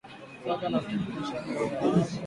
[0.43, 2.11] saga na kuchekecha unga wa karanga